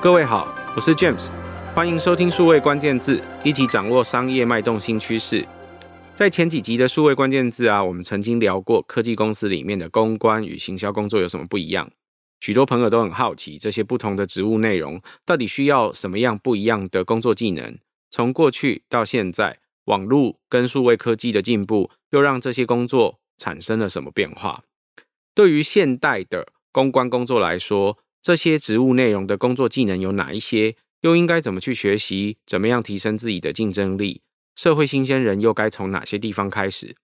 [0.00, 1.26] 各位好，我是 James，
[1.74, 5.44] 欢迎收听数位关键字，一起掌握商业脉动新趋势。
[6.14, 11.90] 在前几集的数位关键字啊，我们曾经聊过科技公司里面的公关与行销工作有什么不一样。
[12.38, 17.76] 许多朋友都很好奇，这些不同的职务内容到底需要什么样不一样的工作技能？
[18.08, 24.62] 从过去到现在，网络跟数位科技的进步，又让这些工作产生了什么变化？
[25.34, 27.98] 对于现代的公关工作来说，
[28.28, 30.74] 这些职务内容的工作技能有哪一些？
[31.00, 32.36] 又应该怎么去学习？
[32.44, 34.20] 怎么样提升自己的竞争力？
[34.54, 36.94] 社会新鲜人又该从哪些地方开始？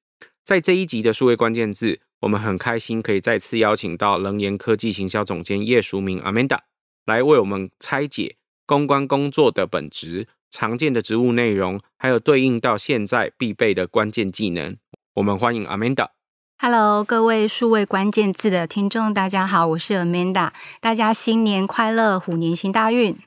[0.44, 6.58] 在这一集的数位关键字，我们很开心可以再次邀请到能研科技行销总监叶淑明 Amanda
[7.06, 8.36] 来为我们拆解
[8.66, 14.76] 公关工作的本质、常见的职务内容，还有对应到现在必备的关键技能。
[15.14, 16.13] 我们欢迎 Amanda。
[16.66, 20.50] Hello，各位数位关键字的听众，大家好，我是 Amanda，
[20.80, 23.18] 大家新年快乐，虎年行大运。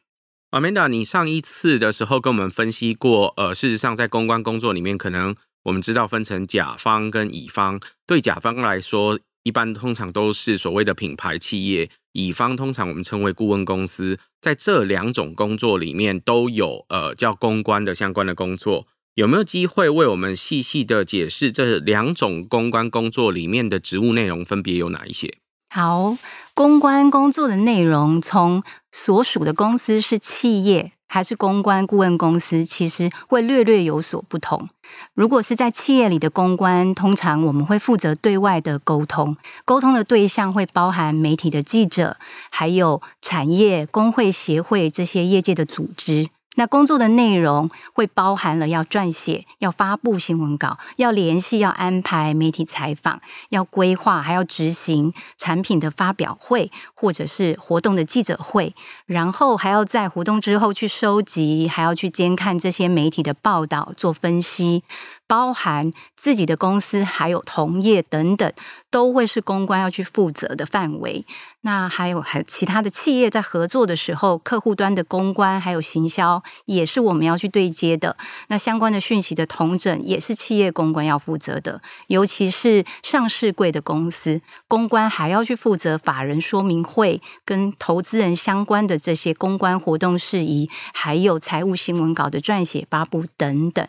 [0.50, 5.36] Amanda，你上一次的时候跟我们分析过，呃，事实上在公关工作里面，可能
[5.66, 7.80] 我们知道分成甲方跟乙方。
[8.08, 14.18] 对甲方来说，一般通常都是所谓的品牌企业；乙方通常我们称为顾问公司。
[14.42, 18.88] 在这两种工作里面，都有呃叫公关的相关的工作。
[19.18, 25.40] 有没有机会为我们细细的解释这两种公关工作里面的职务内容分别有哪一些？
[25.74, 26.16] 好，
[26.54, 34.70] 公关工作的内容，从所属的公司是企业还是公关顾问公司，其实会略略有所不同。
[35.16, 42.18] 如果是在企业里的公关，通常我们会负责对外的沟通，沟通的对象会包含媒体的记者，
[42.52, 46.28] 还有产业、工会、协会这些业界的组织。
[46.58, 58.74] 那工作的内容会包含了要撰写、要发布新闻稿、要联系、要安排媒体采访、要规划，还要执行产品的发表会或者是活动的记者会，
[59.06, 64.84] 然后还要在活动之后去收集，还要去监看这些媒体的报道，做分析。
[65.28, 68.52] 包含自己的公司，还有同业等等，
[68.90, 71.26] 都会是公关要去负责的范围。
[71.62, 78.16] 那还有还其他的企业在合作的时候，客户端的公关还有行销，也是我们要去对接的。
[78.48, 81.82] 那相关的讯息的统整，也是企业公关要负责的。
[82.08, 93.86] 尤其是上市柜的公司，公关还要去负责法人说明会跟投资人相关的这些公关活动事宜，还有财务新闻稿的撰写、发布等等。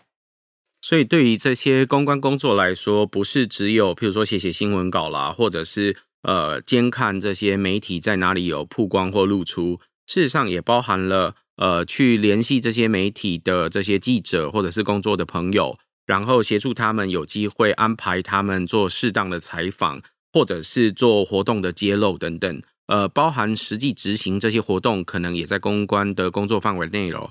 [0.81, 20.00] 所以，对于这些公关工作来说，不是只有譬如说写写新闻稿啦，或者是呃监看这些媒体在哪里有曝光或露出，事实上也包含了呃去联系这些媒体的这些记者或者是工作的朋友，然后协助他们有机会安排他们做适当的采访，
[20.33, 27.31] 或者是做活动的揭露等等，呃，包含实际执行这些活动，可能也在公关的工作范围内喽。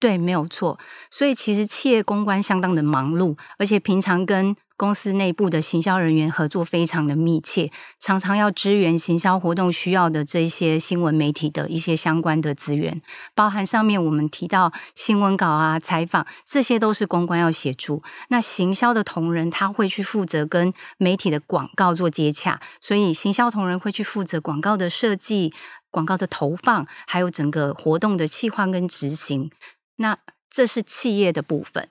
[0.00, 0.78] 对，没有错。
[1.10, 13.02] 所以其实企业公关相当的忙碌，而且平常跟公司内部的行销人员合作非常的密切，常常要支援行销活动需要的这些新闻媒体的一些相关的资源，
[13.34, 18.02] 包含上面我们提到新闻稿啊、采访，这些都是公关要协助。
[18.30, 25.52] 那行销的同仁他会去负责跟媒体的广告做接洽，所以行销同仁会去负责广告的设计、
[25.90, 29.50] 广告的投放，还有整个活动的企划跟执行。
[30.00, 30.18] 那
[30.50, 31.88] 这是企业的部分，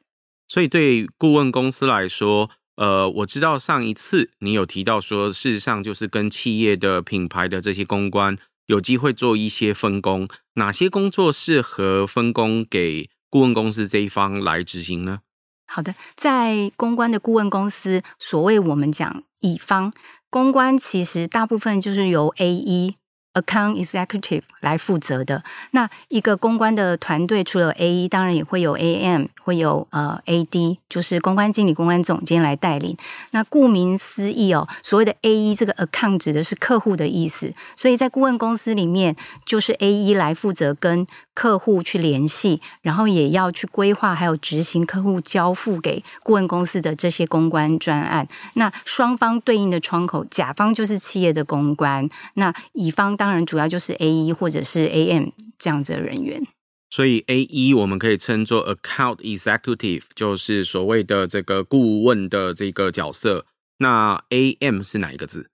[0.48, 15.22] 所以对顾问公司来说，呃，我知道上一次你有提到说，事实上就是跟企业的品牌的这些公关有机会做一些分工，哪些工作适合分工给顾问公司这一方来执行呢？
[15.68, 19.94] 好的，在公关的顾问公司，所谓我们讲乙方
[20.32, 22.96] 公关，其实大部分就是由 AE。
[23.34, 25.44] Account Executive 来负责的。
[25.72, 32.98] 那一个公关的团队，除了 AE，当然也会有 AM，会有呃 AD，就是公关经理、公关总监来带领。
[33.32, 39.16] 那顾名思义哦，所谓的 AE 这个 Account 指的是客户的意思，所以在顾问公司里面，
[39.46, 48.28] 就是 AE 来负责跟客户去联系，然后也要去规划，还有执行客户交付给顾问公司的这些公关专案。
[48.56, 56.42] 那双方对应的窗口，甲方就是企业的公关，那乙方当然主要就是 AE 或者是 AM 这样子的人员。
[56.90, 63.46] 所以 AE 我们可以称作 Account Executive，就是所谓的这个顾问的这个角色。
[63.80, 65.50] 那 AM 是哪一个字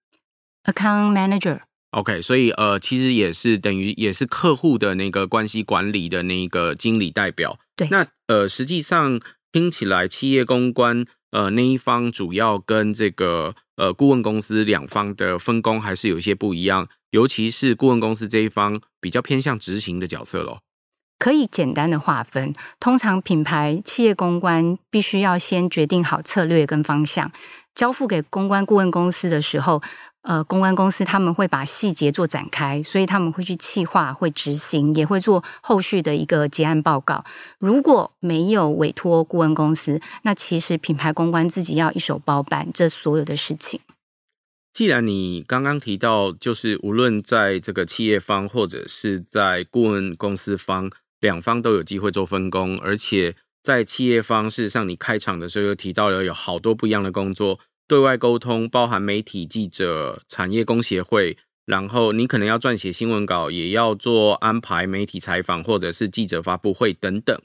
[0.66, 1.62] ？Account Manager。
[1.90, 7.58] OK，所以呃，其实也是等于也是客户的那个关系管理的那个经理代表。
[7.76, 9.20] 对，那呃，实际上
[9.52, 16.88] 听起来企业公关呃那一方主要跟这个呃顾问公司两方的分工还是有一些不一样。
[17.16, 20.58] 尤其是顾问公司这一方比较偏向执行的角色喽。
[21.18, 27.32] 可以简单的划分，通常品牌企业公关必须要先决定好策略跟方向，
[27.74, 29.82] 交付给公关顾问公司的时候，
[30.24, 37.24] 呃，公关公司他们会把细节做展开，所以他们会去企划、会执行，也会做后续的一个结案报告。
[37.60, 43.80] 如果没有委托顾问公司，那其实品牌公关自己要一手包办这所有的事情。
[44.76, 50.92] 既然你刚刚提到，就是无论在这个企业方或者是在顾问公司方。
[51.22, 57.58] 两方都有机会做分工，而且在企业方，事实上你开场的时候又提到了有好多不一样的工作，
[57.88, 67.42] 对外沟通包含媒体记者、产业工协会，然后你可能要撰写新闻稿，也要做安排媒体采访或者是记者发布会等等。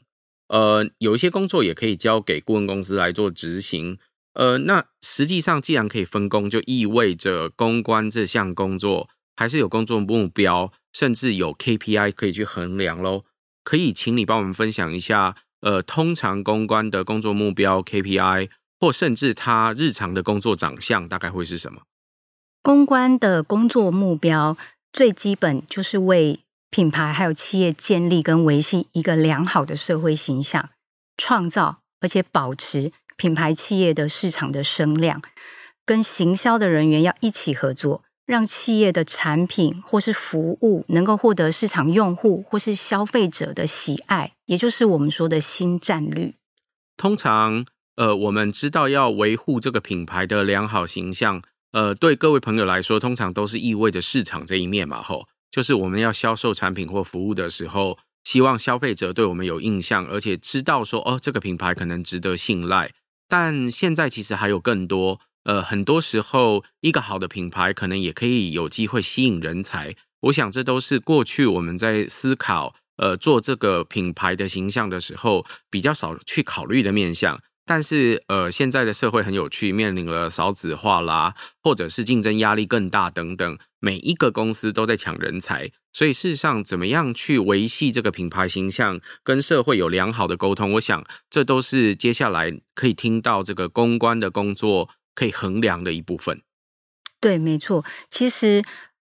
[0.49, 3.97] 呃，有一些工作也可以交给顾问公司来做执行。
[4.35, 13.25] 呃，那实际上既然可以分工，就意味着公关这项工作还是有工作目标，甚至有 KPI 可以去衡量喽。
[13.65, 18.49] 可以请你帮我们分享一下，呃，通常公关的工作目标 KPI，
[18.79, 21.83] 或甚至他日常的工作长相大概会是什么？
[22.63, 24.57] 公关的工作目标
[24.93, 26.41] 最基本就是为
[26.71, 30.71] 品牌还有企业建立跟维系一个良好的社会形象，
[31.17, 35.21] 创造而且保持品牌企业的市场的声量，
[35.85, 38.03] 跟行销的人员要一起合作。
[38.25, 46.37] 让企业的产品或是服务能够获得市场用户或是消费者的喜爱，也就是我们说的新战率。
[46.97, 51.43] 通常，呃，我们知道要维护这个品牌的良好形象，
[51.73, 62.93] 呃，对各位朋友来说，通常都是意味着市场这一面嘛，吼，就是我们要销售产品或服务的时候，希望消费者对我们有印象，而且知道说，哦，这个品牌可能值得信赖。
[63.31, 65.21] 但现在其实还有更多。
[65.45, 69.95] 呃，很多时候，一个好的品牌可能也可以有机会吸引人才。
[70.23, 77.41] 我想，这都是过去我们在思考，呃，做这个品牌的形象的时候，比较少去考虑的面向。
[77.73, 96.43] 但是，呃，现在的社会很有趣，面临了少子化啦，或者是竞争压力更大等等，每一个公司都在抢人才，所以事实上，怎么样去维系这个品牌形象，跟社会有良好的沟通，我想这都是接下来可以听到这个公关的工作可以衡量的一部分。
[97.21, 98.65] 对，没错，其实。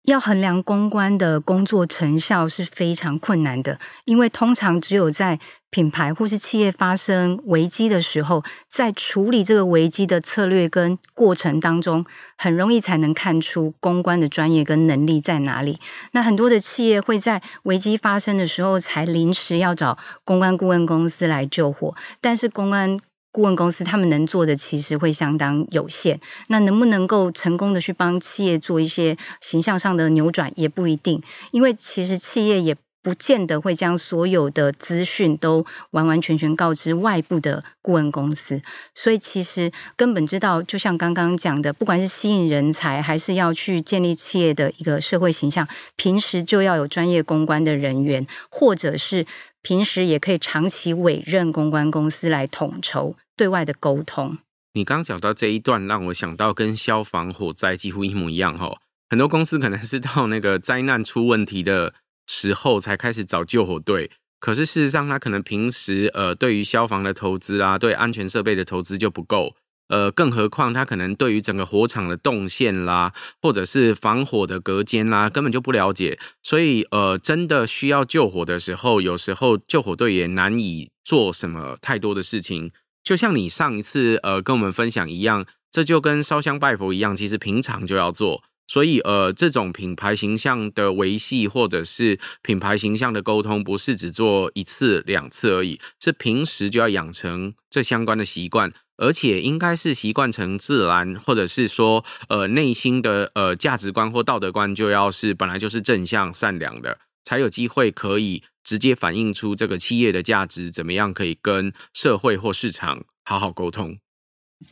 [0.03, 5.39] 要衡量公关的工作成效是非常困难的，因为通常只有在
[5.69, 12.03] 品牌或是企业发生危机的时候，在处理这个危机的策略跟过程当中，
[12.35, 15.79] 很容易才能看出公关的专业跟能力在哪里。
[16.13, 22.99] 那很多的企业会在危机发生的时候才临时要找公关顾问公司来救火，但是公关。
[23.31, 26.19] 顾问公司他们能做的其实会相当有限，
[26.49, 38.61] 那能不能够成功的去帮企业做一些形象上的扭转也不一定，因为其实企业也不见得会将所有的资讯都完完全全告知外部的顾问公司，
[38.93, 49.25] 所以其实根本知道，就像刚刚讲的，不管是吸引人才，还是要去建立企业的一个社会形象，平时就要有专业公关的人员，或者是。
[49.63, 53.15] 平时也可以长期委任公关公司来统筹。
[53.41, 54.37] 对外的沟通。
[54.73, 58.77] 你刚讲到这一段，让我想到跟消防火灾几乎一模一样哈。
[59.09, 61.95] 很多公司可能是到那个灾难出问题的
[62.27, 69.55] 时候才开始找救火队，可是事实上，他可能平时呃对于消防的投资啊，对安全设备的投资就不够。
[69.87, 76.19] 呃，更何况他可能对于整个火场的动线啦，或者是防火的隔间啦，根本就不了解。
[76.43, 82.71] 所以，呃，真的需要救火的时候，有时候救火队也难以做什么太多的事情。
[83.03, 88.43] 就像你上一次呃跟我们分享一样，这就跟烧香拜佛一样，其实平常就要做。
[88.67, 98.71] 所以，呃，这种品牌形象的维系，或者是品牌形象的沟通，不是只做一次两次而已，是平时就要养成这相关的习惯。
[98.95, 113.97] 而且应该是习惯成自然，或者是说，呃，内心的呃价值观或道德观就要是本来就是正向善良的，才有机会可以直接反映出这个企业的价值怎么样可以跟社会或市场好好沟通。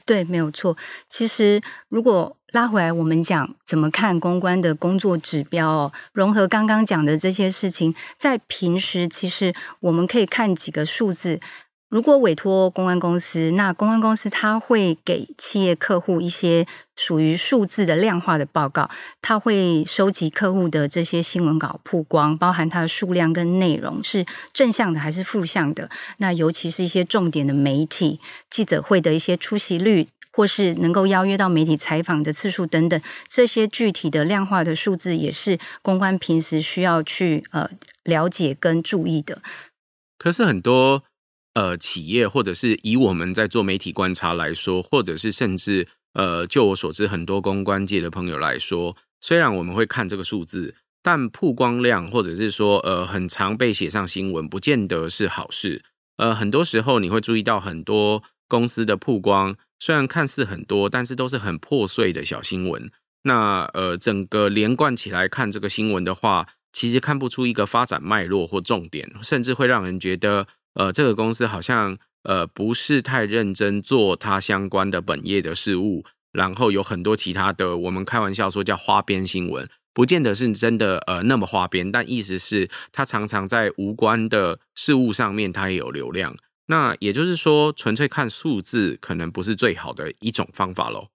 [0.06, 0.78] 对，没有错。
[1.08, 11.40] 其实如果拉回来，我们讲怎么看公关的工作指标哦，融合刚刚讲的这些事情，在平时其实我们可以看几个数字。
[11.90, 16.66] 如果委托公关公司，那公关公司他会给企业客户一些
[16.96, 18.90] 属于数字的量化的报告，
[19.22, 25.90] 他会收集客户的这些新闻稿曝光，包含它的数量跟内容是正向的还是负向的。
[26.18, 28.20] 那尤其是一些重点的媒体
[28.50, 30.08] 记者会的一些出席率。
[30.32, 37.68] 或是能够邀约到媒体采访的次数等等，这些具体的量化的数字，也是公关平时需要去呃
[38.04, 39.42] 了解跟注意的。
[40.18, 41.04] 可是很多
[41.60, 50.74] 呃企业，或者是以我们在做媒体观察来说，或者是甚至呃就我所知，很多公关界的朋友来说，虽然我们会看这个数字，
[51.04, 55.84] 但曝光量或者是说呃很常被写上新闻，不见得是好事。
[56.16, 62.90] 呃，很多时候你会注意到很多公司的曝光，虽然看似很多，但是都是很破碎的小新闻。
[63.24, 79.68] 那呃，整个连贯起来看这个新闻的话，其实看不出一个发展脉络或重点，甚至会让人觉得，呃，这个公司好像呃不是太认真做它相关的本业的事物，然后有很多其他的，我们开玩笑说叫花边新闻。
[79.92, 86.38] 不见得是真的，呃，那么花边，但意思是，它常常在无关的事物上面，它也有流量。
[86.68, 91.08] 那也就是说，纯粹看数字，可能不是最好的一种方法喽。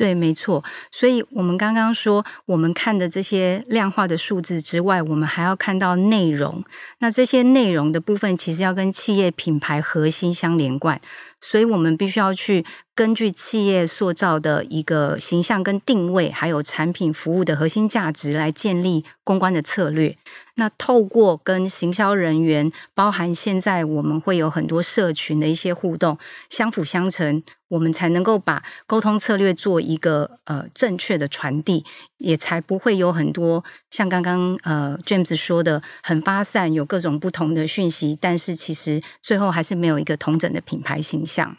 [0.00, 0.64] 对，没错。
[0.90, 6.64] 所以，我们刚刚说，我们看的这些量化的数字之外，我们还要看到内容。
[7.00, 10.98] 那这些内容的部分，其实要跟企业品牌核心相连贯。
[11.40, 20.16] 所以我们必须要去根据企业塑造的一个形象跟定位，还有产品服务的核心价值来建立公关的策略。
[20.56, 26.18] 那透过跟行销人员，包含现在我们会有很多社群的一些互动，
[26.50, 31.86] 相辅相成，我们才能够把沟通策略做一个呃正确的传递，
[32.18, 41.56] 也才不会有很多像刚刚呃 James 说的很发散，有各种不同的讯息，但是其实最后还是没有一个统整的品牌形象。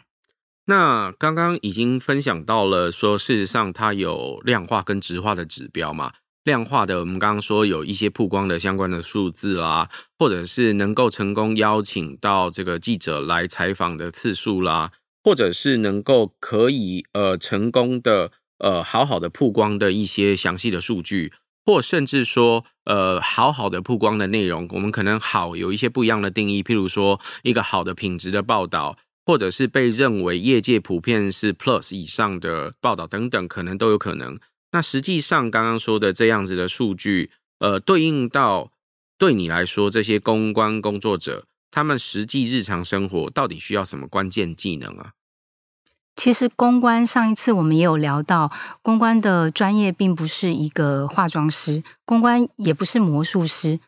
[0.66, 6.12] 那刚刚已经分享到了，说事实上它有量化跟质化的指标嘛。
[6.44, 14.90] 量化的，我们刚刚说有一些曝光的相关的数字啦，或者是能够成功邀请到这个记者来采访的次数啦，
[15.22, 21.32] 或者是能够可以呃成功的呃好好的曝光的一些详细的数据，
[21.64, 34.38] 或甚至说呃好好的曝光的内容，我们可能好有一些不一样的定义，譬如说一个好的品质的报道，或者是被认为业界普遍是 Plus 以上的报道等等，可能都有可能。
[34.72, 38.72] 那实际上，刚刚说的这样子的数据，呃，对应到
[39.18, 45.12] 对你来说，这些公关工作者，他们实际日常生活到底需要什么关键技能啊？
[46.16, 48.50] 其实，公关上一次我们也有聊到，
[48.82, 53.80] 公关的专业并不是一个化妆师，公关也不是魔术师，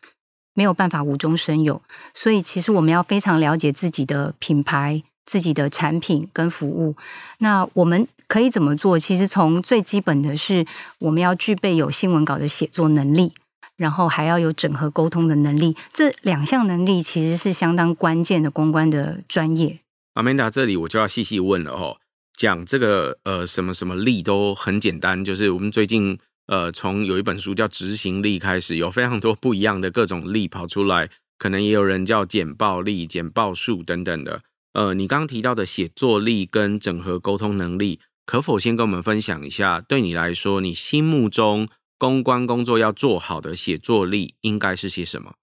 [0.53, 1.81] 没有办法无中生有。
[2.13, 5.03] 所以，其实我们要非常了解自己的品牌。
[5.25, 6.95] 自己的产品跟服务，
[7.39, 8.99] 那我们可以怎么做？
[8.99, 10.63] 其实从最基本的是，
[10.99, 13.33] 我们要具备有新闻稿的写作能力，
[13.75, 15.75] 然后还要有整合沟通的能力。
[15.91, 19.79] 这两项能力其实是相当关键的公关的专业。
[20.13, 21.97] Amanda，这里我就要细细问了哦。
[22.35, 34.41] 讲这个呃什么什么力都很简单，就是我们最近呃从有一本书叫《执行力》开始，有非常多不一样的各种力跑出来，可能也有人叫简报力、简报术等等的。
[34.73, 39.79] 呃，你刚刚提到的写作力跟整合沟通能力，可否先跟我们分享一下？
[39.79, 45.35] 对你来说，你心目中公关工作要做好的写作力应该是些什么？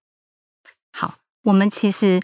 [0.93, 2.21] 好，我们其实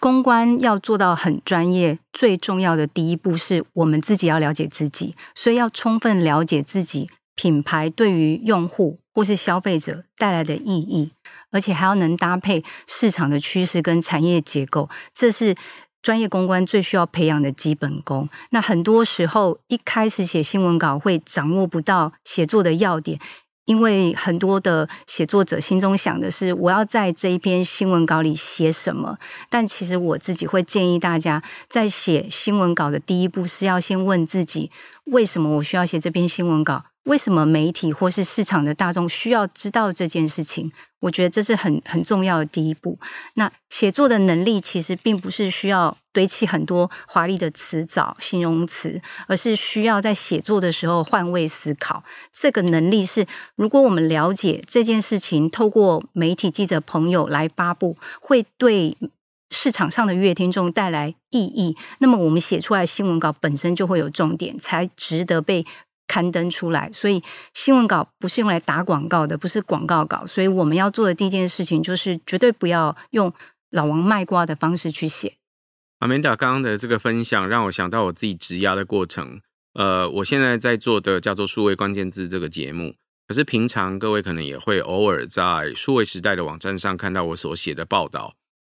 [0.00, 11.12] 公关要做到很专业，最重要的第一步是我们自己要了解自己，所以要充分了解自己品牌对于用户或是消费者带来的意义，
[11.50, 15.54] 而且还要能搭配市场的趋势跟产业结构，这是。
[16.00, 23.18] 专业公关最需要培养的基本功，那很多时候一开始写新闻稿会掌握不到写作的要点，
[23.68, 29.18] 因为很多的写作者心中想的是我要在这一篇新闻稿里写什么，
[29.50, 34.70] 但其实我自己会建议大家在写新闻稿的第一步是要先问自己，
[35.04, 36.84] 为什么我需要写这篇新闻稿？
[37.08, 40.70] 为什么媒体或是市场的大众需要知道这件事情？
[41.00, 42.98] 我觉得这是很很重要的第一步。
[43.34, 52.04] 那写作的能力其实并不是需要堆砌很多华丽的词藻、形容词，而是需要在写作的时候换位思考。
[52.30, 58.98] 这个能力是，如果我们了解这件事情，透过媒体记者朋友来发布，会对
[59.48, 65.64] 市场上的阅听众带来意义，那么我们写出来新闻稿本身就会有重点，才值得被。
[66.08, 67.22] 刊登出来，所以
[67.54, 70.26] 新闻稿不是用来打广告的，不是广告稿。
[70.26, 73.32] 所以我们要做的第一件事情就是绝对不要用
[73.70, 75.34] 老王卖瓜的方式去写。
[76.00, 79.40] Amanda 刚刚的这个分享让我想到我自己职涯的过程。
[79.74, 82.94] 呃，我现在在做的叫做数位关键字这个节目，
[83.28, 88.34] 可是平常各位可能也会偶尔在数位时代的网站上看到我所写的报道。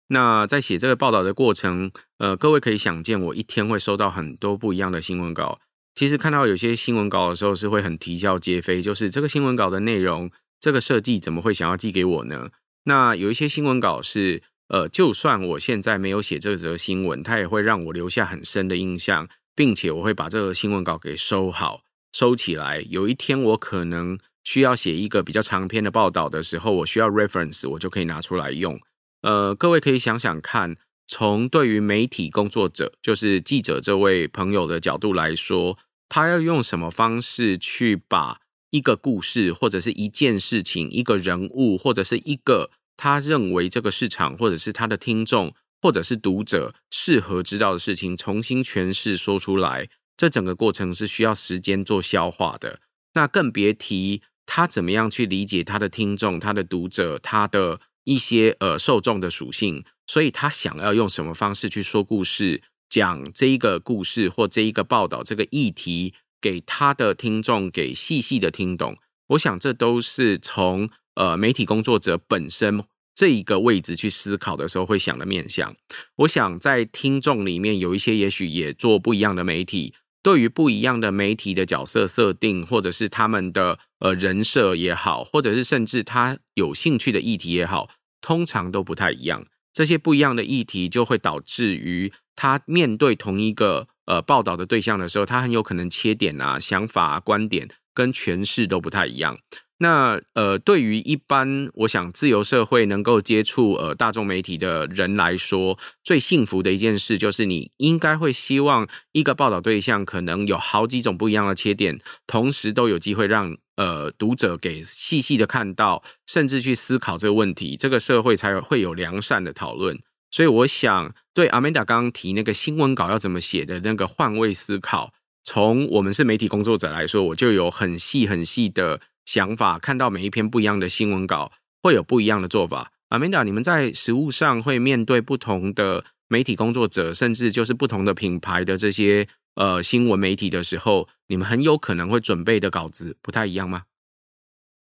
[0.08, 5.60] 那在写这个报道的过程，呃，各位可以想见，我一天会收到很多不一样的新闻稿。
[5.98, 12.50] 其实看到有些新闻稿的时候是会很啼笑皆非，就是这个新闻稿的内容，这个设计怎么会想要寄给我呢？
[12.84, 21.80] 那有一些新闻稿是，呃，就算我现在没有写这则新闻，它也会让我留下很深的印象，并且我会把这个新闻稿给收好，
[22.12, 22.86] 收起来。
[22.88, 28.78] 有一天我可能需要写一个比较长篇的报道的时候，我需要 reference，我就可以拿出来用。
[29.22, 30.76] 呃，各位可以想想看，
[31.08, 35.76] 从对于媒体工作者，就是记者这位朋友的角度来说，
[36.08, 42.70] 他要用什么方式去把一个故事，或者是一件事情、一个人物，或者是一个。
[43.00, 52.80] 他认为这个市场，或者是他的听众，或者是读者适合知道的事情，重新诠释说出来，这整个过程是需要时间做消化的。
[53.14, 68.96] 那更别提他怎么样去理解他的听众、他的读者、他的一些呃受众的属性，所以他想要用什么方式去说故事，讲这一个故事或这一个报道这个议题给他的听众，给细细的听懂。
[69.28, 70.90] 我想这都是从。
[71.18, 75.74] 呃，媒体工作者本身这一个位置去思考的时候，会想的面向。
[76.18, 87.90] 我想在听众里面有一些，也许也做不一样的媒体，对于不一样的媒体的角色设定，或者是他们的呃人设也好，或者是甚至他有兴趣的议题也好，
[88.20, 89.44] 通常都不太一样。
[89.78, 99.38] 这些不一样的议题就会导致于他面对同一个呃报道的对象的时候，他很有可能切点啊、想法啊、观点跟诠释都不太一样。
[99.80, 120.00] 那呃，对于一般我想自由社会能够接触呃大众媒体的人来说，最幸福的一件事就是你应该会希望一个报道对象可能有好几种不一样的切点，同时都有机会让呃读者给细细的看到，甚至去思考这个问题，这个社会才会有良善的讨论。
[120.32, 125.12] 所以我想对 Amanda 刚刚提那个新闻稿要怎么写的那个换位思考，
[125.44, 129.00] 从我们是媒体工作者来说，我就有很细很细的。
[129.28, 132.92] 想法，看到每一篇不一样的新闻稿，会有不一样的做法。
[133.10, 143.82] Amanda，你们在实务上会面对不同的媒体工作者，甚至就是不同的品牌的这些呃新闻媒体的时候，你们很有可能会准备的稿子不太一样吗？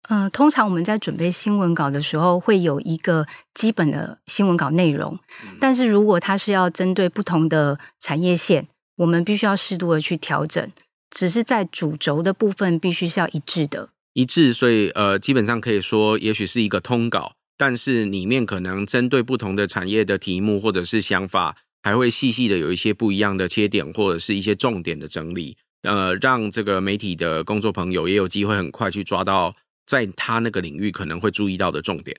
[0.08, 10.72] 呃，通常我们在准备新闻稿的时候，会有一个基本的新闻稿内容，嗯、但是如果它是要针对不同的产业线，我们必须要适度的去调整，
[11.10, 13.90] 只是在主轴的部分必须是要一致的。
[14.18, 32.18] 一致，所以呃，基本上可以说，也许是一个通稿，但是里面可能针对不同的产业的题目或者是想法，还会细细的有一些不一样的切点或者是一些重点的整理，呃，让这个媒体的工作朋友也有机会很快去抓到在他那个领域可能会注意到的重点。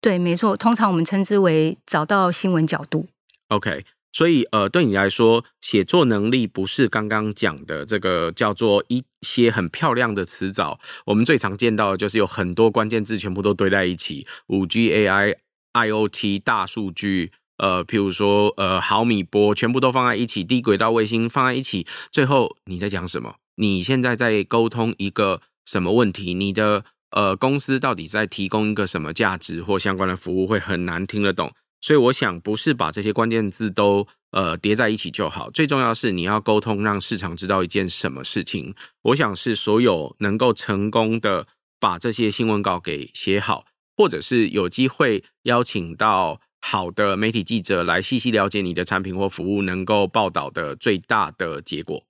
[0.00, 3.08] 对，没错，通常我们称之为找到新闻角度。
[3.48, 3.84] OK。
[4.12, 10.78] 所以，呃，对你来说，写作能力不是刚刚讲的这个叫做一些很漂亮的词藻。
[11.06, 15.36] 我们最常见到的就是有很多关键字全部都堆在一起，五 G、AI、
[15.72, 23.36] IoT、大数据，呃，譬如说，呃，毫米波，全部都放在一起，低轨道卫星放在一起，最后你在讲什么？
[23.56, 26.34] 你现在在沟通一个什么问题？
[26.34, 30.46] 你的呃公司到底在提供一个什么价值或相关的服务？
[30.46, 31.50] 会很难听得懂。
[31.82, 35.50] 所以我想，不是把这些关键字都呃叠在一起就好。
[35.50, 38.74] 最重要是你要沟通，让市场知道一件什么事情。
[39.02, 41.48] 我想是所有能够成功的
[41.80, 43.64] 把这些新闻稿给写好，
[43.96, 52.04] 或者是有机会邀请到好的媒体记者来细细了解你的产品或服务，能够报道的最大的结果。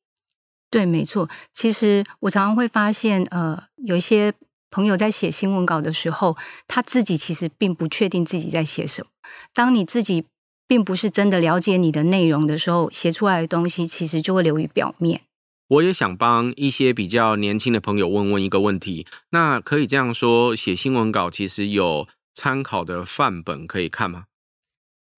[0.70, 1.30] 对，没错。
[1.54, 4.34] 其实我常常会发现，呃，有一些。
[4.72, 9.08] 朋友在写新闻稿的时候，他自己其实并不确定自己在写什么。
[9.54, 10.24] 当你自己
[10.66, 15.20] 并不是真的了解你的内容的时候，写出来的东西其实就会流于表面。
[15.68, 24.24] 我也想帮一些比较年轻的朋友问问一个问题，那可以这样说，写新闻稿其实有参考的范本可以看吗？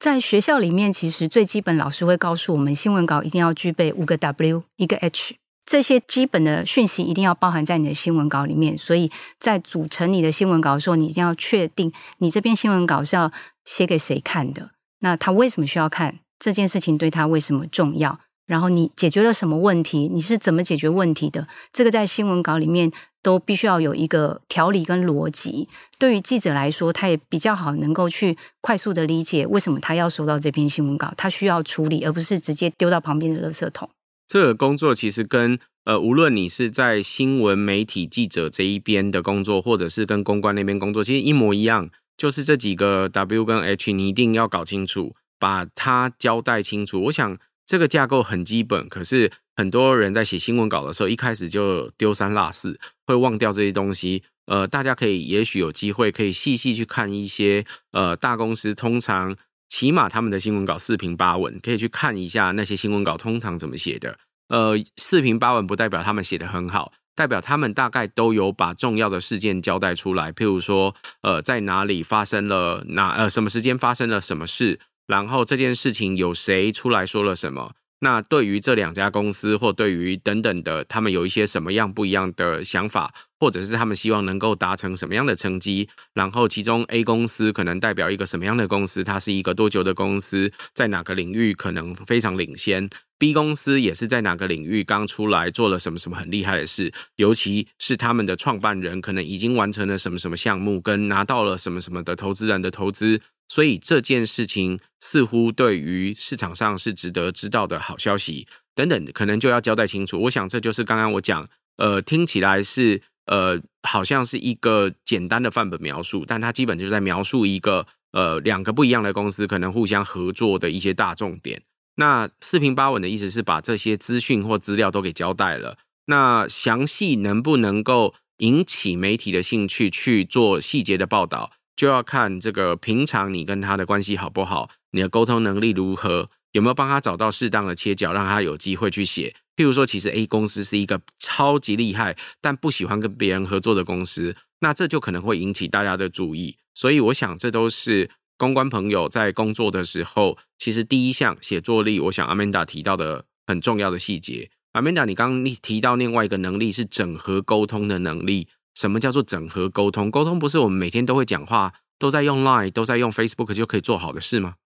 [0.01, 5.37] 在学校里面，其实最基本老师会告诉我们，新闻稿一定要具备五个 W，一个 H。
[5.67, 13.33] 这些基本的讯息一定要包含在你的新闻稿里面，所以在组成你的新闻稿的时候，你一定要确定你这篇新闻稿是要
[13.65, 18.19] 写给谁看的，那他为什么需要看这件事情，对他为什么重要？
[18.47, 20.07] 然后你解决了什么问题？
[20.13, 21.49] 你是怎么解决问题的？
[21.73, 25.67] 这个在新闻稿里面都必须要有一个条理跟逻辑。
[25.99, 33.89] 对于记者来说，他也比较好能够去快速的理解为什么他要收到这篇新闻稿，他需要处理，而不是直接丢到旁边的垃圾桶。
[34.35, 47.05] 这个工作其实跟呃，无论你是在新闻媒体记者这一边的工作，或者是跟公关那边工作，其实一模一样，就是这几个 W 跟 H，你一定要搞清楚，把它交代清楚。
[47.05, 54.25] 我想这个架构很基本，可是很多人在写新闻稿的时候，一开始就丢三落四，会忘掉这些东西。
[54.47, 59.37] 呃，大家可以也许有机会可以细细去看一些呃大公司，通常
[59.77, 64.17] 起码他们的新闻稿四平八稳，可以去看一下那些新闻稿通常怎么写的。
[64.49, 70.31] 呃，四平八稳不代表他们写的很好，代表他们大概都有把重要的事件交代出来。
[70.31, 77.73] 譬如说，呃，在哪里发生了哪呃什么时间发生了什么事，然后这件事情有谁出来说了什么。
[78.05, 85.89] 那对于这两家公司，或对于等等的，他们有一些什么样不一样的想法，或者是他们希望能够达成什么样的成绩？
[86.13, 89.03] 然后其中 A 公司可能代表一个什么样的公司？
[89.03, 90.53] 它是一个多久的公司？
[90.75, 96.93] 在哪个领域可能非常领先？B 公司也是在哪个领域刚出来做了什么什么很厉害的事？
[97.17, 103.23] 尤其是他们的创办人可能已经完成了什么什么项目，跟拿到了什么什么的投资人的投资。
[103.49, 110.23] 所以这件事情似乎对于市场上是值得知道的好消息等等，可能就要交代清楚。
[110.23, 121.63] 我想这就是刚刚我讲，呃，听起来是呃，好像是一个简单的范本描述，但它基本就是在描述一个呃两个不一样的公司可能互相合作的一些大重点。
[121.97, 125.79] 那四平八稳的意思是把这些资讯或资料都给交代了。
[126.07, 131.53] 那详细能不能够引起媒体的兴趣去做细节的报道？
[131.77, 139.35] 就要看这个平常你跟他的关系好不好，你的沟通能力如何，有没有帮他找到适当的切角，让他有机会去写。
[139.57, 146.57] 譬如说，其实 A 公司是一个超级厉害，但不喜欢跟别人合作的公司，那这就可能会引起大家的注意。
[146.75, 154.51] 所以，我想这都是公关朋友在工作的时候，其实第一项写作力，我想 Amanda 提到的很重要的细节。
[154.73, 158.49] Amanda，你刚刚提到另外一个能力是整合沟通的能力。
[158.75, 160.11] 什么叫做整合沟通？
[160.11, 164.57] 沟通不是我们每天都会讲话，都在用 Line，都在用 Facebook 就可以做好的事吗？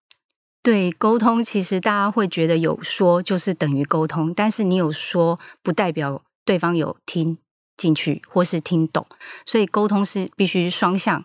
[0.63, 7.39] 对，沟通其实大家会觉得有说就是等于沟通，但是你有说不代表对方有听
[7.77, 9.07] 进去或是听懂，
[9.47, 11.25] 所以沟通是必须双向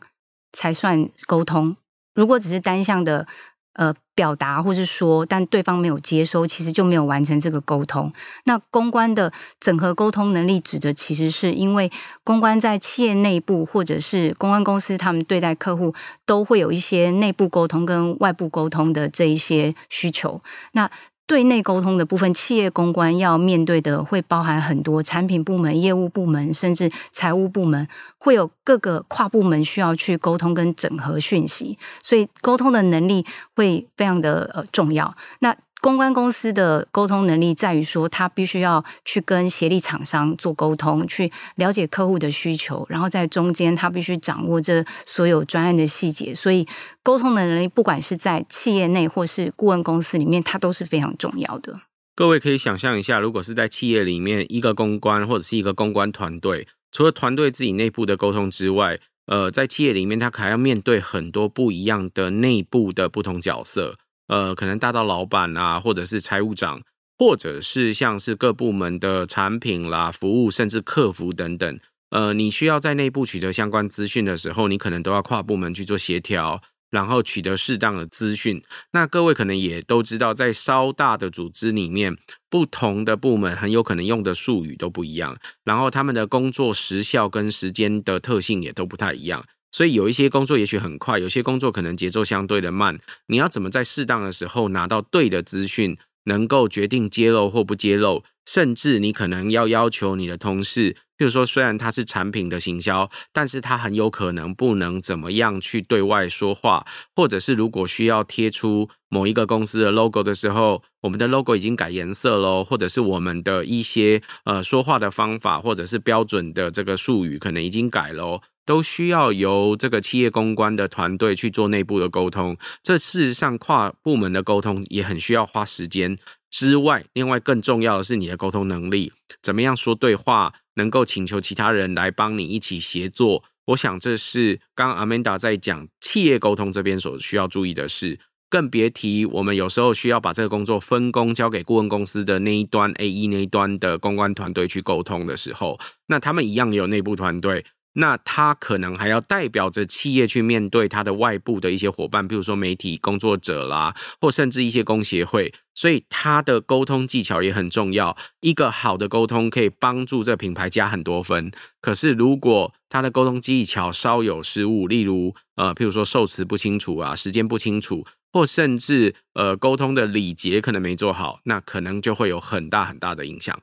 [0.52, 1.76] 才算沟通。
[2.14, 3.28] 如果只是单向的，
[3.74, 3.94] 呃。
[4.16, 8.14] 表达或是说，但对方没有接收，其实就没有完成这个沟通。
[8.44, 11.92] 那公关的整合沟通能力，指的其实是因为
[12.24, 15.96] 公关在企业内部或者是公关公司，他们对待客户
[16.28, 20.40] 都会有一些内部沟通跟外部沟通的这一些需求。
[20.74, 20.88] 那
[21.26, 35.16] 对内沟通的部分，企业公关要面对的会包含很多产品部门、业务部门，甚至财务部门，会有各个跨部门需要去沟通跟整合讯息，所以沟通的能力会非常的呃重要。
[35.40, 46.34] 那公关公司的沟通能力在于说，他必须要去跟协力厂商做沟通，去了解客户的需求，然后在中间他必须掌握这所有专案的细节。
[46.34, 46.66] 所以，
[47.04, 51.82] 沟通的能力，不管是在企业内或是顾问公司里面，它都是非常重要的。
[52.16, 63.98] 各位可以想象一下，如果是在企业里面，一个公关或者是一个公关团队，除了团队自己内部的沟通之外，呃，在企业里面，他还要面对很多不一样的内部的不同角色。
[64.28, 66.82] 呃，可能大到老板啊，或者是财务长，
[67.18, 71.80] 或者是像是各部门的产品啦、服务，甚至客服等等。
[72.12, 78.62] 呃，你需要在内部取得相关资讯的时候，你可能都要跨部门去做协调，然后取得适当的资讯。
[78.92, 82.16] 那各位可能也都知道，在稍大的组织里面，
[82.52, 89.44] 不同的部门很有可能用的术语都不一样，然后他们的工作时效跟时间的特性也都不太一样。
[89.74, 93.00] 所以有一些工作也许很快，有些工作可能节奏相对的慢。
[93.28, 118.40] 你要怎么在适当的时候拿到对的资讯，能够决定揭露或不揭露，甚至你可能要要求你的同事，譬如说虽然他是产品的行销，但是他很有可能不能怎么样去对外说话，或者是如果需要贴出某一个公司的 logo 的时候，我们的 logo 已经改颜色喽，或者是我们的一些呃说话的方法，或者是标准的这个术语可能已经改喽。
[118.66, 126.18] 都需要由这个企业公关的团队去做内部的沟通，这事实上跨部门的沟通也很需要花时间。
[126.50, 133.44] 之外，另外更重要的是你的沟通能力，怎么样说对话，能够请求其他人来帮你一起协作。
[133.68, 147.66] 我想这是刚刚 Amanda 在讲企业沟通这边所需要注意的事，更别提我们有时候需要把这个工作分工交给顾问公司的那一端 AE 那一端的公关团队去沟通的时候，那他们一样也有内部团队。
[147.94, 158.18] 那他可能还要代表着企业去面对他的外部的一些伙伴，比如说媒体工作者啦，或甚至一些工协会，所以他的沟通技巧也很重要。
[158.42, 161.52] 一个好的沟通可以帮助这品牌加很多分，
[161.82, 173.60] 可是如果他的沟通技巧稍有失误，例如呃，譬如说受词不清楚啊，时间不清楚，或甚至呃沟通的礼节可能没做好，那可能就会有很大很大的影响。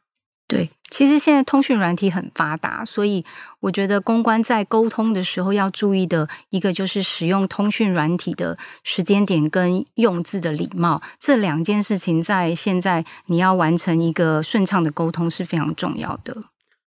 [0.51, 3.25] 对，其实现在通讯软体很发达，所以
[3.61, 16.37] 我觉得公关在沟通的时候要注意的一个就是使用通讯软体的时间点跟用字的礼貌，这两件事情在现在你要完成一个顺畅的沟通是非常重要的。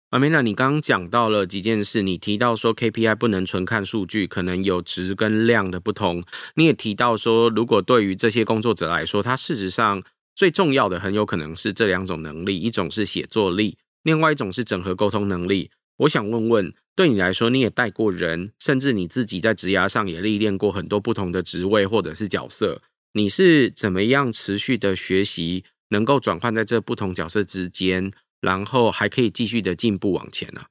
[0.10, 6.24] 阿美娜，你刚刚讲到了几件事，你提到说 KPI 不能纯看数据，可能有值跟量的不同。
[6.56, 10.02] 你也提到说，如果对于这些工作者来说，他事实上。
[10.36, 15.72] 最重要的很有可能是这两种能力，一种是写作力，另外一种是整合沟通能力。
[15.98, 22.82] 我想问问，对你来说，你也带过人，甚至你自己在职涯上也历练过很多不同的职位或者是角色，
[23.14, 30.64] 你是怎么样持续的学习，能够转换在这不同角色之间，然后还可以继续的进步往前呢？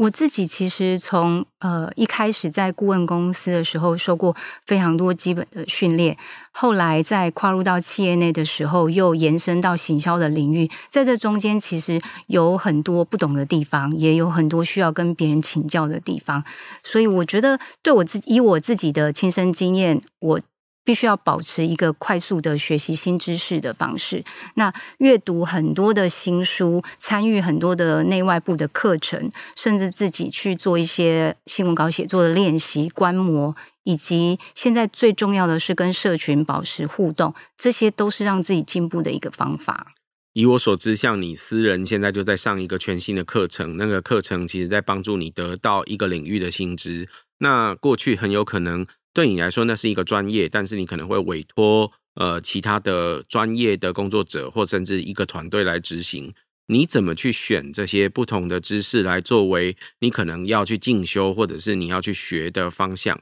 [0.00, 4.34] 我自己其实从呃一开始在顾问公司的时候受过
[4.64, 6.16] 非常多基本的训练，
[6.52, 16.42] 后来在跨入到企业内的时候，又延伸到行销的领域，在这中间其实有很多不懂的地方，也有很多需要跟别人请教的地方，
[16.82, 20.40] 所以我觉得对我自以我自己的亲身经验，我。
[20.84, 24.24] 必须要保持一个快速的学习新知识的方式。
[24.54, 39.92] 那阅读很多的新书，参与很多的内外部的课程，甚至自己去做一些新闻稿写作的练习、观摩，以及现在最重要的是跟社群保持互动，这些都是让自己进步的一个方法。
[40.32, 47.08] 以我所知，像你私人现在就在上一个全新的课程，那个课程其实在帮助你得到一个领域的新知。
[47.38, 48.86] 那过去很有可能。
[49.12, 56.32] 对你来说，那是一个专业，但是你可能会委托呃其他的专业的工作者，或甚至一个团队来执行。
[56.66, 63.20] 你怎么去选这些不同的知识来作为你可能要去进修，或者是你要去学的方向？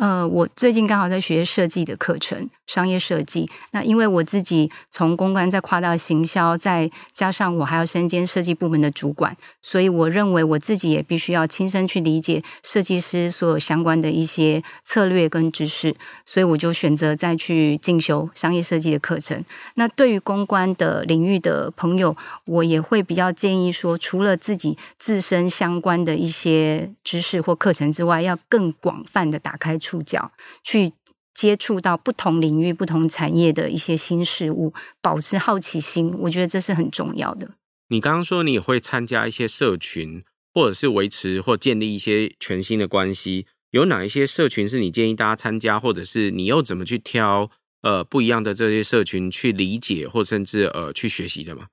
[0.00, 3.48] 呃，我最近刚好在学设计的课程，商业设计。
[3.70, 19.44] 那因为我自己从公关再跨到行销，再加上我还要身兼设计部门的主管，所以我认为我自己也必须要亲身去理解设计师所有相关的一些策略跟知识，所以我就选择再去进修商业设计的课程。
[19.74, 29.78] 那对于公关的领域的朋友，我也会比较建议说，除了自己自身相关的一些知识或课程之外，要更广泛的打开。
[29.84, 30.92] 触角去
[31.34, 37.50] 接触到不同领域、不同产业的一些新事物，保持好奇心，我觉得这是很重要的。
[37.88, 47.50] 你刚刚说你也会参加一些社群，或者是维持或建立一些全新的关系，有哪一些社群是你建议大家参加，或者是你又怎么去挑
[47.82, 51.66] 呃不一样的这些社群去理解，或甚至呃去学习的吗？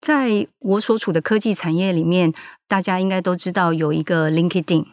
[0.00, 2.32] 在我所处的科技产业里面，
[2.66, 4.86] 大家应该都知道有一个 LinkedIn。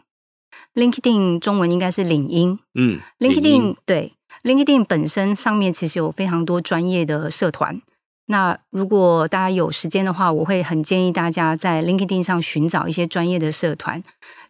[0.74, 7.80] LinkedIn 中文应该是领英，嗯，LinkedIn 对，LinkedIn 本身上面其实有非常多专业的社团。
[8.26, 14.02] 那如果大家有时间的话，我会很建议大家在 LinkedIn 上寻找一些专业的社团，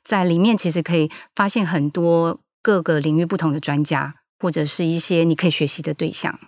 [0.02, 6.38] 在里面其实可以发现很多各个领域不同的专家，或者是一些你可以学习的对象。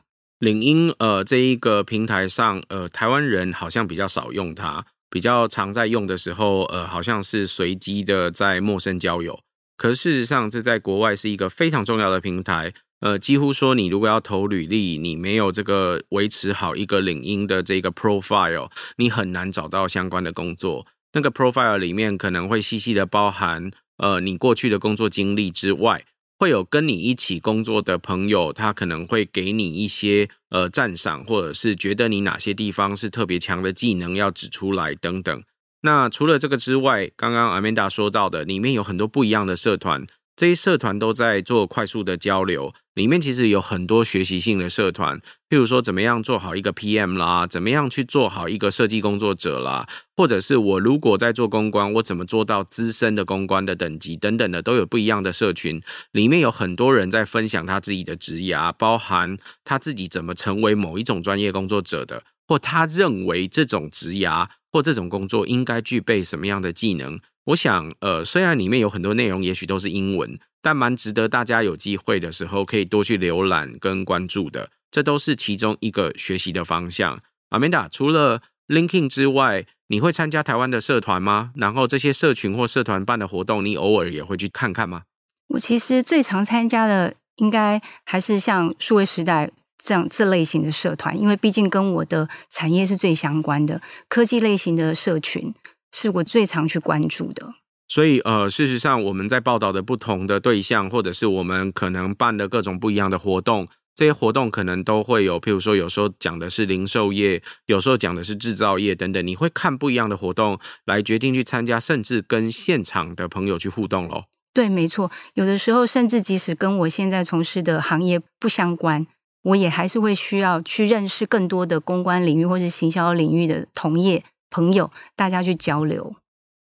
[0.40, 9.38] 领英呃这一个平台上，呃台湾人好像比较少用它，比较常在用的时候，呃好像是随机的在陌生交友。
[9.80, 12.70] 可事实上，这在国外是一个非常重要的平台。
[13.00, 20.86] 呃，几乎说你如果要投履历，你没有这个维持好一个领英的这个 profile，你很难找到相关的工作。
[21.14, 26.04] 那个 profile 里面可能会细细的包含，呃，你过去的工作经历之外，
[26.38, 35.42] 会有跟你一起工作的朋友，他可能会给你一些呃赞赏，或者是觉得你哪些地方是特别强的技能要指出来等等。
[35.82, 42.74] 那除了这个之外，刚刚 Amanda 说到的，里面有很多不一样的社团，这些社团都在做快速的交流。
[42.94, 55.80] 里面其实有很多学习性的社团，譬如说怎么样做好一个 PM 啦，怎么样去做好一个设计工作者啦，或者是我如果在做公关，我怎么做到资深的公关的等级等等的，都有不一样的社群。
[56.12, 64.48] 里面有很多人在分享他自己的职涯，包含他自己怎么成为某一种专业工作者的，或他认为这种职涯。
[64.72, 67.18] 或这种工作应该具备什么样的技能？
[67.46, 74.70] 我想，呃，虽然里面有很多内容，也许都是英文，但蛮值得大家有机会的时候可以多去浏览跟关注的。
[74.88, 77.20] 这都是其中一个学习的方向。
[77.48, 81.50] 阿美达除了 linking 之外，你会参加台湾的社团吗？
[81.56, 85.02] 然后这些社群或社团办的活动，你偶尔也会去看看吗？
[85.48, 89.50] 我其实最常参加的，应该还是像数位时代。
[89.82, 95.52] 这样这类型的社团，因为毕竟跟我的产业是最相关的，科技类型的社群
[95.92, 97.54] 是我最常去关注的。
[97.88, 103.66] 所以，呃，事实上我们在报道的不同的对象，或者是我们可能办的各种不一样的活动，
[103.96, 114.26] 这些活动可能都会有，譬如说有时候讲的是零售业，有时候讲的是制造业等等，你会看不一样的活动来决定去参加，甚至跟现场的朋友去互动咯。
[114.54, 119.04] 对，没错，有的时候甚至即使跟我现在从事的行业不相关，
[119.42, 126.14] 我也还是会需要去认识更多的公关领域或是行销领域的同业朋友，大家去交流。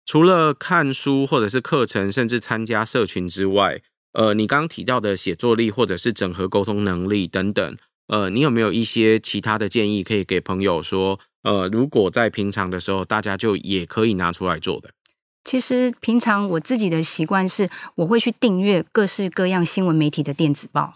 [0.05, 3.81] 除了看书或者是课程，甚至参加社群之外，
[4.13, 7.77] 呃，你刚刚提到的写作力或者是整合沟通能力等等，
[8.09, 14.91] 呃，你有没有一些其他的建议可以给朋友说，呃，如果在平常的时候，大家就也可以拿出来做的？
[15.45, 20.95] 其实平常我自己的习惯是，我会去订阅各式各样新闻媒体的电子报。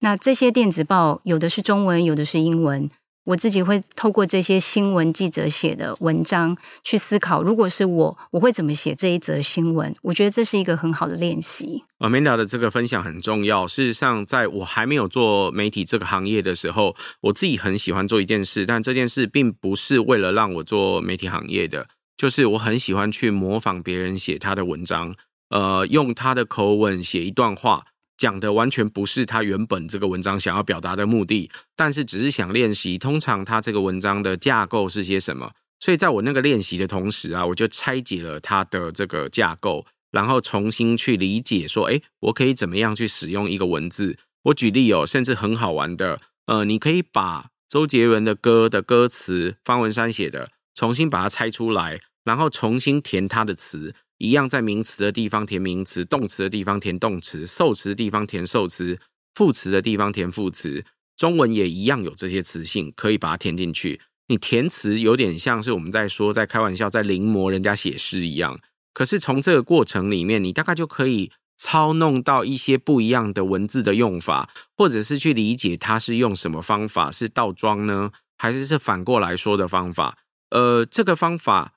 [0.00, 2.88] 那这些电子报有的是中文，有的是英文。
[3.24, 9.94] 我自己会透过这些新闻记者写的文章去思考，如果是我，我会怎么写这一则新闻？
[10.02, 11.84] 我觉得这是一个很好的练习。
[11.98, 13.68] Amanda 的这个分享很重要。
[13.68, 21.86] 事实上，在我还没有做媒体这个行业的时候，我自己很喜欢做一件事，但这件事并不是为了让我做媒体行业的。
[22.16, 25.14] 就是我很喜欢去模仿别人写他的文章，
[25.50, 27.84] 呃，用他的口吻写一段话，
[28.20, 32.98] 讲的完全不是他原本这个文章想要表达的目的，但是只是想练习。
[32.98, 35.50] 通常他这个文章的架构是些什么？
[35.78, 44.18] 所以在我那个练习的同时啊，我就拆解了他的这个架构，然后重新去理解说，诶，我可以怎么样去使用一个文字？
[44.42, 51.98] 我举例哦，甚至很好玩的，呃，你可以把周杰伦的歌的歌词，方文山写的，重新把它拆出来。
[52.22, 58.98] 然后重新填它的词，一样在名词的地方填名词，动词的地方填动词，受词的地方填受词，
[59.34, 60.84] 副词的地方填副词。
[61.16, 63.98] 中文也一样有这些词性，可以把它填进去。
[64.28, 68.60] 你填词有点像是我们在说，在开玩笑，在临摹人家写诗一样。
[68.92, 80.18] 可是从这个过程里面，你大概就可以操弄到一些不一样的文字的用法，或者是去理解它是用什么方法，是倒装呢，还是是反过来说的方法？
[80.50, 81.72] 呃，这个方法。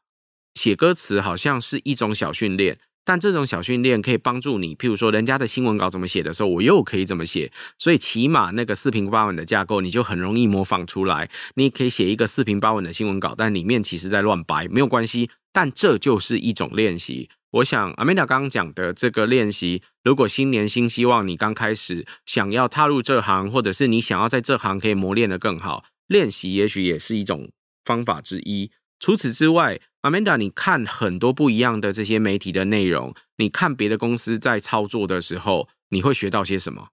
[0.56, 7.52] 写歌词好像是一种小训练，但这种小训练可以帮助你，譬如说人家的新闻稿怎么写的时候，我又可以怎么写。
[7.78, 11.30] 所以起码那个四平八稳的架构，你就很容易模仿出来。
[11.56, 15.30] 你可以写一个四平八稳的新闻稿，但里面其实在乱掰，没有关系。
[15.52, 17.30] 但这就是一种练习。
[17.52, 27.52] 我想 Amanda 刚刚讲的这个练习，如果新年新希望，你刚开始想要踏入这行，或者是你想要在这行可以磨练得更好，练习也许也是一种
[27.86, 28.72] 方法之一。
[29.04, 36.88] 除此之外，Amanda，你看很多不一样的这些媒体的内容，你看别的公司在操作的时候，你会学到些什么？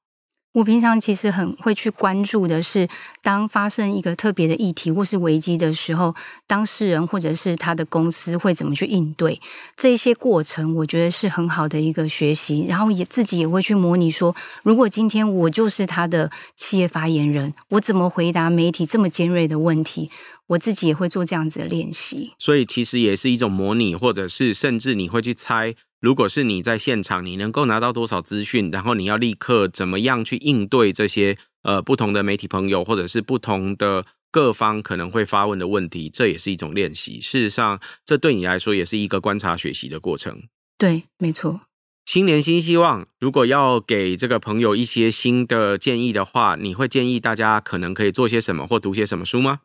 [0.52, 2.88] 我平常其实很会去关注的是，
[3.22, 6.12] 当发生一个特别的议题或是危机的时候，
[6.48, 9.40] 当事人或者是他的公司会怎么去应对。
[9.76, 12.66] 这一些过程，我觉得是很好的一个学习。
[12.68, 14.34] 然后也自己也会去模拟说，
[14.64, 20.10] 如果今天我就是他的企业发言人，我怎么回答媒体这么尖锐的问题？
[20.48, 22.32] 我自己也会做这样子的练习。
[22.36, 25.76] 所以其实也是一种模拟，或者是甚至你会去猜。
[26.00, 28.70] 如果是你在现场，你能够拿到多少资讯？
[28.70, 36.08] 然后你要立刻怎么样去应对这些呃不同的媒体朋友，或者是不同的各方可能会发问的问题？
[36.08, 37.20] 这也是一种练习。
[37.20, 40.44] 事实上，这对你来说也是一个观察学习的过程。
[40.78, 41.60] 对，没错。
[42.06, 49.60] 新年新希望，如果要给这个朋友一些新的建议的话，你会建议大家可能可以做些什么或读些什么书吗？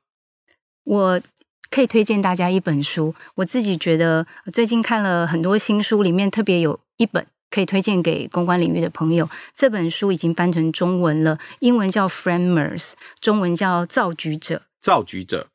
[0.83, 1.21] 我。
[1.69, 9.29] 可以推荐大家一本书，我自己觉得最近看了很多新书，里面特别有一本可以推荐给公关领域的朋友。
[9.53, 12.79] 这本书已经翻成中文了，英文叫《Framers》，
[13.19, 14.57] 中文叫《造局者》。
[14.79, 15.47] 造局者，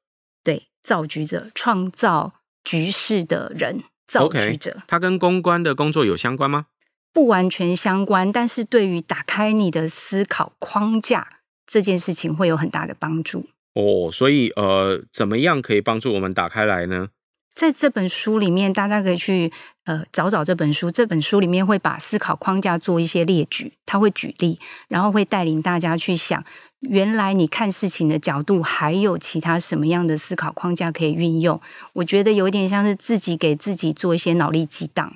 [0.42, 3.84] 对，造局者，创造局势的人。
[4.08, 6.66] 造局者，okay, 它跟公关的工作有相关吗？
[7.12, 11.28] 不完全相关，但是对于打开你的思考框架
[11.64, 13.46] 这件事情会有很大的帮助。
[13.74, 17.08] 哦，所以呃，怎么样可以帮助我们打开来呢？
[17.54, 19.52] 在这本书里面，大家可以去
[19.84, 20.90] 呃找找这本书。
[20.90, 26.42] 这本书里面会把思考框架做一些列举，他会举例，然后会带领大家去想，
[26.80, 31.60] 原来你看事情的角度还有其他什么样的思考框架可以运用。
[31.94, 35.12] 我觉得有一点像是自己给自己做一些脑力激荡。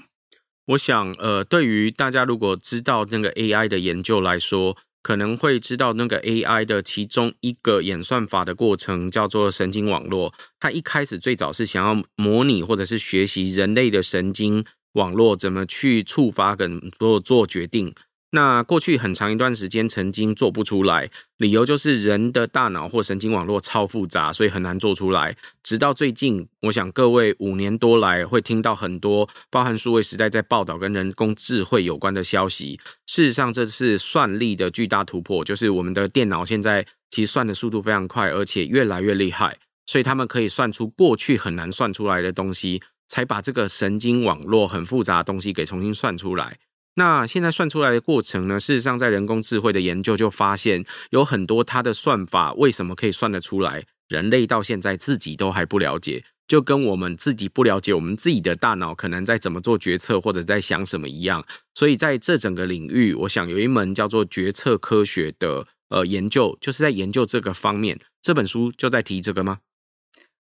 [0.66, 4.76] 我想，呃，对于大家如果知道那个 AI 的研究来说。
[5.05, 10.33] 可能会知道那个 AI 的其中一个演算法的过程叫做神经网络。
[10.59, 17.95] 它一开始最早是想要模拟或者是学习人类的神经网络怎么去触发跟做做决定。
[18.35, 25.37] 那过去很长一段时间曾经做不出来，理由就是人的大脑或神经网络超复杂，所以很难做出来。
[25.62, 32.80] 直到最近，我想各位五年多来会听到很多包含数位时代在报道跟人工智慧有关的消息。
[33.07, 39.57] 事实上，这是算力的巨大突破，就是我们的电脑现在其实算的速度非常快，而且越来越厉害，
[39.87, 46.59] 所以他们可以算出过去很难算出来的东西，才把这个神经网络很复杂的东西给重新算出来。
[46.97, 48.61] 那现在算出来的过程呢？
[48.61, 61.45] 事实上，在人工智慧的研究就发现，有很多它的算法为什么可以算得出来，人类到现在自己都还不了解，就跟我们自己不了解我们自己的大脑可能在怎么做决策或者在想什么一样。
[61.74, 67.99] 所以在这整个领域，我想有一门叫做决策科学的呃研究，就是在研究这个方面。
[68.22, 69.59] 这本书就在提这个吗？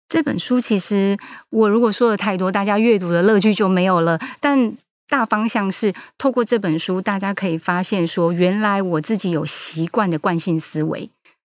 [0.08, 1.18] 这本书其实
[1.50, 4.76] 我如果说的太多，大家阅读的乐趣就没有了，但。
[5.08, 11.10] 大方向是透过这本书，大家可以发现说，原来我自己有习惯的惯性思维。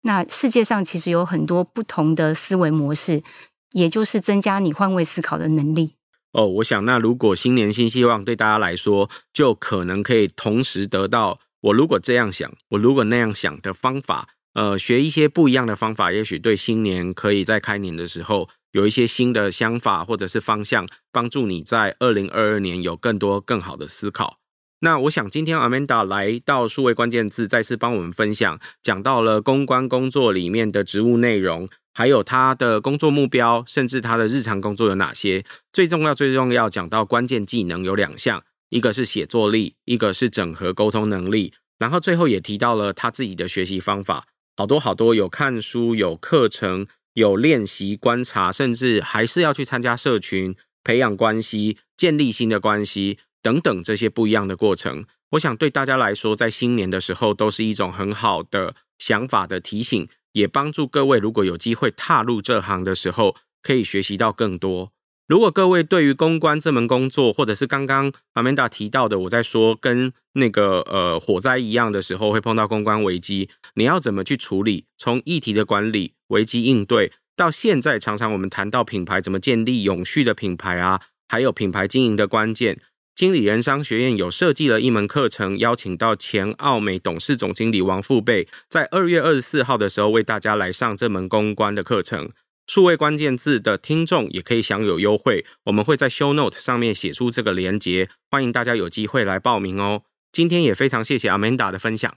[0.04, 3.24] 那世界上其实有很多不同的思维模式，
[3.72, 5.96] 也就是增加你换位思考的能力。
[6.34, 14.30] 哦，我想那如果新年新希望对大家来说，就可能可以同时得到我如果这样想，我如果那样想的方法。
[14.54, 24.38] 呃，学一些不一样的方法，也许对新年可以在开年的时候有一些新的想法或者是方向，帮助你在二零二二年有更多更好的思考。
[24.82, 35.44] 那我想今天 Amanda 来到数位关键字，再次帮我们分享，讲到了公关工作里面的职务内容，还有他的工作目标，甚至他的日常工作有哪些。
[35.74, 41.54] 最重要、最重要，讲到关键技能有两项，一个是写作力，一个是整合沟通能力。
[41.80, 44.28] 然后最后也提到了他自己的学习方法。
[44.56, 46.86] 好多好多，有看书，有课程，
[47.18, 55.04] 有练习观察，甚至还是要去参加社群，培养关系，建立新的关系等等这些不一样的过程。
[55.32, 64.92] 我想对大家来说，在新年的时候都是一种很好的想法的提醒，也帮助各位如果有机会踏入这行的时候，可以学习到更多。
[65.28, 74.86] 如果各位对于公关这门工作，或者是刚刚 Amanda 提到的，我在说跟那个呃火灾一样的时候会碰到公关危机，你要怎么去处理？
[74.98, 82.80] 从议题的管理、危机应对，到现在常常我们谈到品牌怎么建立永续的品牌啊，还有品牌经营的关键，
[83.14, 92.30] 经理人商学院有设计了一门课程，邀请到前奥美董事总经理王富贝，在二月二十四号的时候为大家来上这门公关的课程。
[92.68, 100.02] 数位关键字的听众也可以享有优惠，我们会在 Show Note 上面写出这个连结，欢迎大家有机会来报名哦。
[100.34, 102.14] 今天也非常谢谢 Amanda 的分享，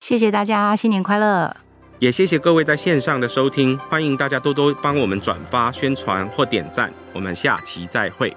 [0.00, 1.54] 谢谢大家，新年快乐！
[1.98, 8.34] 也谢谢各位在线上的收听，欢迎大家多多帮我们转发、宣传或点赞，我们下期再会。